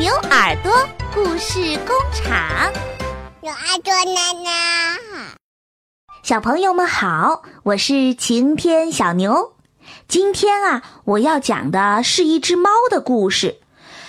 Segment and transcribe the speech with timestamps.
[0.00, 0.72] 牛耳朵
[1.14, 2.72] 故事工厂，
[3.42, 4.98] 牛耳朵奶奶，
[6.22, 9.52] 小朋友们好，我是晴天小牛。
[10.08, 13.58] 今天啊，我要讲的是一只猫的故事。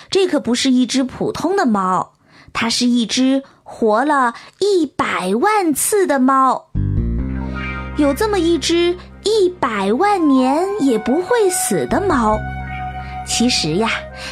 [0.08, 2.14] 这可不是一只普通的猫，
[2.54, 6.70] 它是一只活了一百万次的猫。
[7.98, 12.38] 有这么一只一百万年也不会死的猫。
[13.26, 13.90] 其实呀，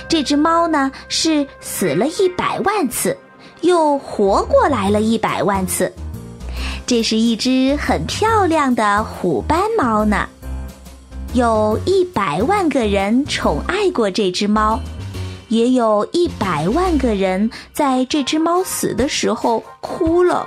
[0.08, 3.16] 这只猫呢是死了一百万次，
[3.60, 5.92] 又活过来了一百万次。
[6.86, 10.28] 这是一只很漂亮的虎斑猫呢，
[11.34, 14.80] 有一百万个人宠爱过这只猫，
[15.48, 20.46] 也有一百万个人在这只猫死的时候哭了。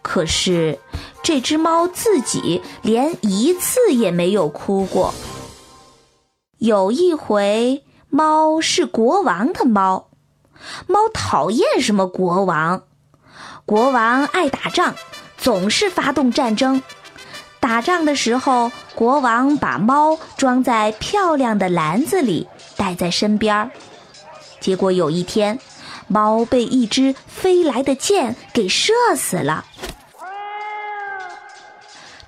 [0.00, 0.78] 可是，
[1.22, 5.12] 这只猫自己连一次也没有哭过。
[6.62, 10.10] 有一回，猫是国王的猫，
[10.86, 12.84] 猫讨厌什么国王？
[13.66, 14.94] 国王爱打仗，
[15.36, 16.80] 总是发动战争。
[17.58, 22.46] 打仗的时候，国王把猫装在漂亮的篮子里，
[22.76, 23.72] 带在身边儿。
[24.60, 25.58] 结果有一天，
[26.06, 29.64] 猫被一只飞来的箭给射死了。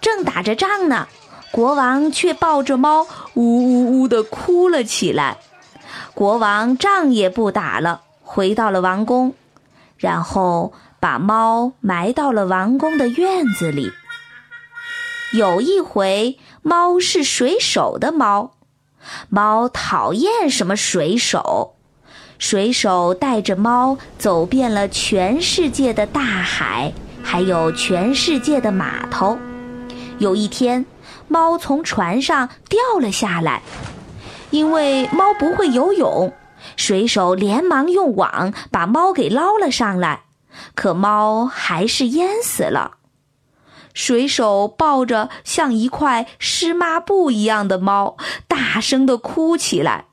[0.00, 1.06] 正打着仗呢。
[1.54, 5.36] 国王却抱着猫，呜呜呜的哭了起来。
[6.12, 9.34] 国王仗也不打了，回到了王宫，
[9.96, 13.92] 然后把猫埋到了王宫的院子里。
[15.32, 18.54] 有一回，猫是水手的猫，
[19.28, 21.76] 猫讨厌什么水手，
[22.36, 29.38] 水手带着猫走遍了全世界的大海，还有全世界的码头。
[30.18, 30.84] 有一天。
[31.28, 33.62] 猫从船上掉了下来，
[34.50, 36.32] 因为猫不会游泳，
[36.76, 40.24] 水手连忙用网把猫给捞了上来，
[40.74, 42.98] 可猫还是淹死了。
[43.92, 48.16] 水手抱着像一块湿抹布一样的猫，
[48.48, 50.06] 大声的哭起来，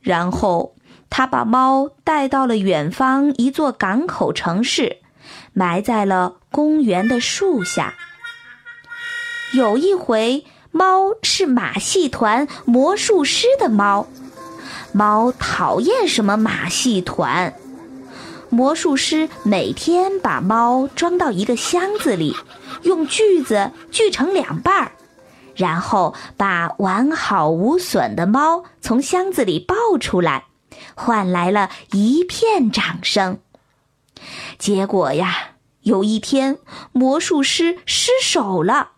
[0.00, 0.74] 然后
[1.08, 4.98] 他把猫带到了远方一座港口城市，
[5.52, 7.94] 埋在了公园的树下。
[9.52, 14.06] 有一回，猫是马戏团魔术师的猫，
[14.92, 17.52] 猫讨厌什么马戏团。
[18.48, 22.36] 魔术师每天把猫装到一个箱子里，
[22.82, 24.92] 用锯子锯成两半儿，
[25.56, 30.44] 然后把完好无损的猫从箱子里抱出来，
[30.94, 33.40] 换来了一片掌声。
[34.58, 36.58] 结果呀，有一天
[36.92, 38.92] 魔术师失手了。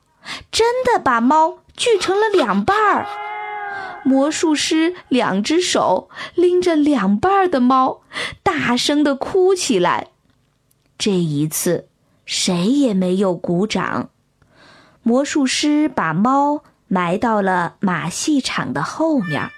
[0.50, 3.06] 真的把猫锯成了两半儿，
[4.04, 8.02] 魔术师两只手拎着两半儿的猫，
[8.42, 10.08] 大声的哭起来。
[10.98, 11.88] 这一次，
[12.24, 14.10] 谁也没有鼓掌。
[15.02, 19.50] 魔术师把猫埋到了马戏场的后面。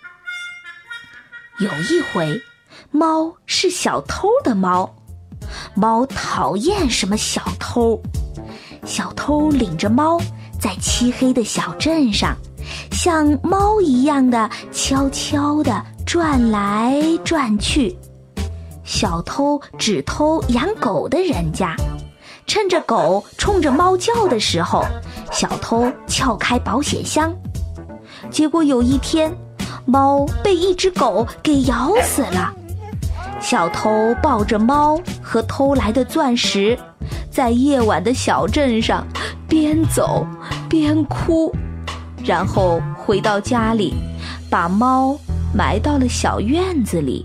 [1.58, 2.42] 有一回，
[2.91, 4.96] 猫是小偷的猫，
[5.75, 8.02] 猫讨厌什么小偷，
[8.86, 10.19] 小偷领着猫。
[10.64, 12.34] 在漆黑的小镇上，
[12.91, 17.94] 像猫一样的悄悄地转来转去。
[18.82, 21.76] 小偷只偷养狗的人家，
[22.47, 24.82] 趁着狗冲着猫叫的时候，
[25.30, 27.31] 小偷撬开保险箱。
[28.31, 29.31] 结果有一天，
[29.84, 32.50] 猫被一只狗给咬死了。
[33.38, 36.78] 小偷抱着猫和偷来的钻石，
[37.31, 39.06] 在夜晚的小镇上。
[39.54, 40.26] 边走
[40.69, 41.54] 边哭，
[42.25, 43.94] 然后回到家里，
[44.50, 45.16] 把猫
[45.54, 47.25] 埋到了小院子里。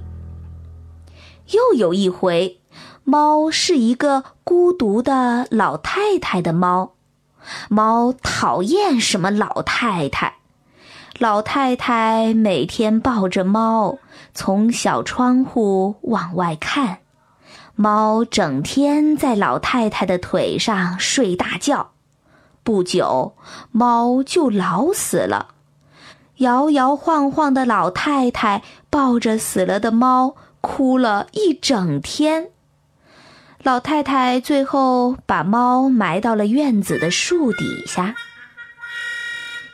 [1.47, 2.59] 又有一回，
[3.03, 6.91] 猫是一个孤独的老太太的猫，
[7.67, 10.35] 猫讨厌什么老太太。
[11.17, 13.97] 老太太每天抱着猫，
[14.35, 16.99] 从小窗户往外看，
[17.73, 21.89] 猫整天在老太太的腿上睡大觉。
[22.69, 23.33] 不久，
[23.71, 25.55] 猫就老死了。
[26.37, 28.61] 摇摇晃晃的老太太
[28.91, 32.51] 抱着死了的猫，哭了一整天。
[33.63, 38.13] 老太太最后把猫埋到了院子的树底下。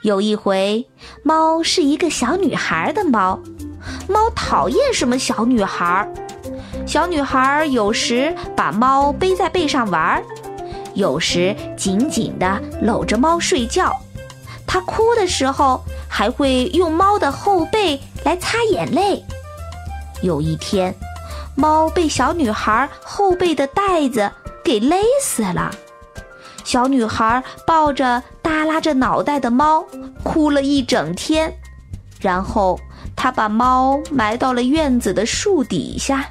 [0.04, 0.88] 有一回，
[1.22, 3.42] 猫是一个小女孩的猫，
[4.08, 6.10] 猫讨厌什么小女孩。
[6.88, 10.24] 小女孩有时把猫背在背上玩儿。
[10.96, 13.94] 有时紧紧地搂着猫睡觉，
[14.66, 19.24] 它哭的时候还会用猫的后背来擦眼泪。
[20.22, 20.96] 有一天，
[21.56, 24.32] 猫被小女孩后背的带子
[24.64, 25.70] 给勒死了。
[26.64, 29.86] 小女孩抱着耷拉着脑袋的猫，
[30.24, 31.54] 哭了一整天。
[32.20, 32.80] 然后
[33.16, 36.28] 她把猫埋到了院子的树底下。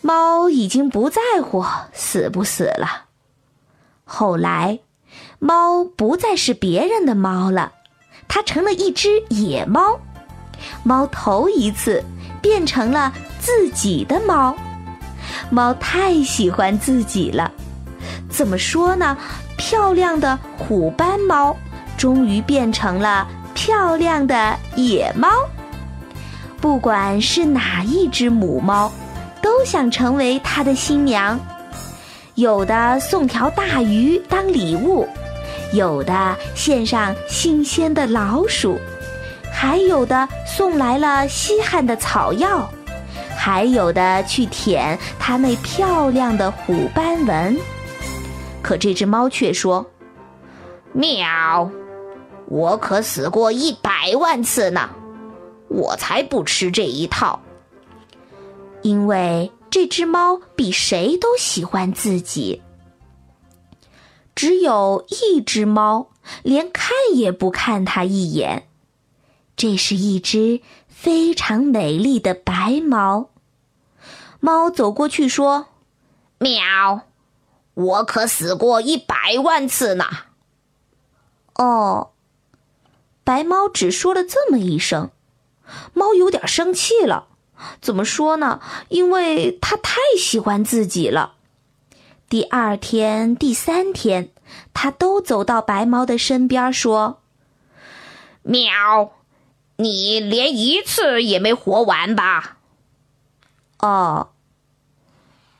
[0.00, 3.05] 猫已经不在乎死不死了。
[4.08, 4.78] 后来，
[5.40, 7.72] 猫不再是别人的猫了，
[8.28, 9.98] 它成了一只野猫。
[10.84, 12.02] 猫头一次
[12.40, 14.56] 变成了自己的猫。
[15.50, 17.50] 猫太喜欢自己了。
[18.30, 19.18] 怎么说呢？
[19.58, 21.56] 漂亮的虎斑猫
[21.96, 25.28] 终于变成了漂亮的野猫。
[26.60, 28.92] 不管是哪一只母猫，
[29.42, 31.38] 都想成为它的新娘。
[32.36, 35.08] 有的送条大鱼当礼物，
[35.72, 38.78] 有的献上新鲜的老鼠，
[39.50, 42.68] 还有的送来了稀罕的草药，
[43.38, 47.56] 还有的去舔它那漂亮的虎斑纹。
[48.60, 49.84] 可这只猫却说
[50.92, 51.70] ：“喵，
[52.48, 54.90] 我可死过一百万次呢，
[55.68, 57.40] 我才不吃这一套。
[58.82, 62.62] 因为这只猫比谁都喜欢自己。
[64.34, 66.08] 只有一只猫
[66.42, 68.70] 连看也不看它一眼，
[69.54, 73.28] 这是一只非常美丽的白猫。
[74.40, 75.66] 猫走过去说
[76.40, 77.02] ：‘喵。’”
[77.76, 80.06] 我可死过一百万次呢。
[81.56, 82.12] 哦，
[83.24, 85.10] 白猫只说了这么一声，
[85.92, 87.28] 猫有点生气了。
[87.80, 88.60] 怎么说呢？
[88.88, 91.34] 因为它太喜欢自己了。
[92.28, 94.30] 第二天、第三天，
[94.74, 97.22] 它都走到白猫的身边说
[98.42, 99.12] ：“喵，
[99.76, 102.58] 你连一次也没活完吧？”
[103.80, 104.30] 哦。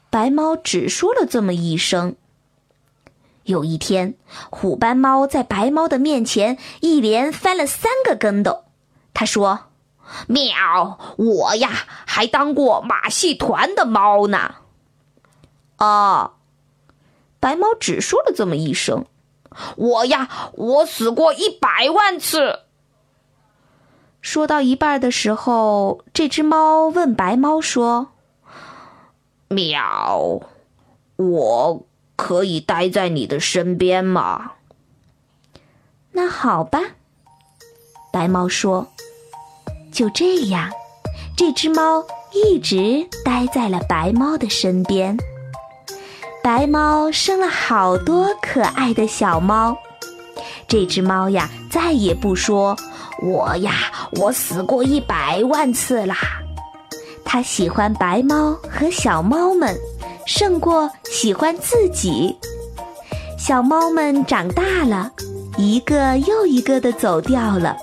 [0.08, 2.16] 白猫只说了这么一声。
[3.43, 4.14] 有一天，
[4.50, 8.64] 虎斑猫在白猫的面前一连翻了三个跟斗。
[9.12, 9.65] 他说
[10.29, 11.70] ：“喵，我呀
[12.06, 14.56] 还当过马戏团的猫呢。”
[15.79, 16.32] 哦，
[17.38, 19.06] 白猫只说了这么一声。
[19.76, 22.61] 我呀，我死过一百万次。
[24.20, 28.12] 说到一半的时候，这只猫问白猫说。
[29.49, 30.41] 喵，
[31.17, 31.87] 我
[32.17, 34.53] 可以待在你的身边吗？
[36.12, 36.81] 那好吧，
[38.11, 38.88] 白猫说。
[39.96, 40.70] 就这样，
[41.34, 45.16] 这只猫一直待在了白猫的身边。
[46.44, 49.75] 白猫生了好多可爱的小猫。
[50.69, 52.76] 这只猫呀，再也不说
[53.22, 53.72] 我呀，
[54.20, 56.14] 我死过一百万次啦。
[57.25, 59.75] 它喜欢白猫和小猫们，
[60.26, 62.37] 胜过喜欢自己。
[63.38, 65.10] 小猫们长大了，
[65.56, 67.75] 一个又一个的走掉了，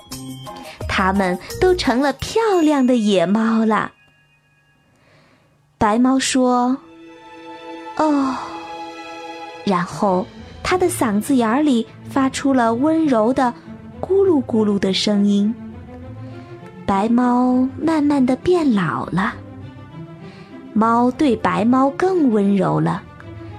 [0.96, 3.94] 它们都成了漂亮的野猫了。
[5.80, 6.78] 白猫说
[7.98, 8.36] ：“哦。”
[9.66, 10.24] 然后
[10.62, 13.52] 它的嗓子眼里发出了温柔的
[14.00, 15.52] “咕噜咕噜”的声音。
[16.86, 19.34] 白猫慢慢的变老了，
[20.74, 23.02] 猫对白猫更温柔了，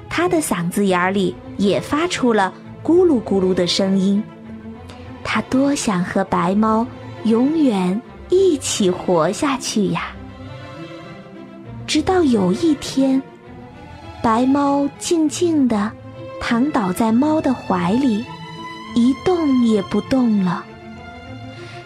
[0.08, 2.54] 它的嗓子眼里也发出了
[2.84, 4.22] 咕噜咕噜的声音。
[5.24, 6.86] 它多想和白猫
[7.24, 10.12] 永远一起活下去呀！
[11.86, 13.22] 直到有一天，
[14.22, 15.90] 白猫静静地
[16.40, 18.24] 躺倒在猫的怀里，
[18.94, 20.64] 一动也不动了。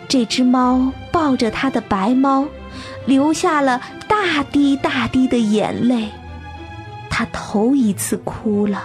[0.08, 2.44] 这只猫抱着它的白猫，
[3.06, 6.08] 流下了大滴大滴的眼泪。
[7.10, 8.84] 它头一次哭了，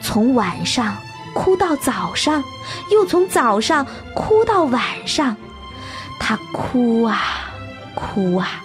[0.00, 0.96] 从晚上
[1.34, 2.42] 哭到早上，
[2.90, 5.36] 又从早上哭到晚上。
[6.18, 7.18] 它哭啊，
[7.94, 8.62] 哭啊，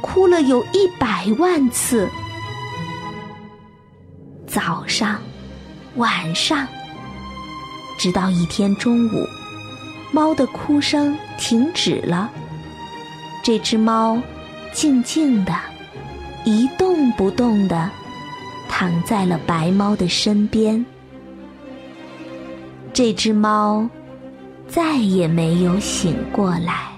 [0.00, 2.08] 哭了有一百万次。
[4.46, 5.20] 早上，
[5.96, 6.66] 晚上，
[7.98, 9.26] 直到一天中午。
[10.12, 12.30] 猫的哭声停止了，
[13.42, 14.22] 这只猫
[14.72, 15.52] 静静的，
[16.44, 17.90] 一动不动的
[18.68, 20.86] 躺在了白猫的身边。
[22.92, 23.88] 这只猫
[24.68, 26.93] 再也没有醒过来。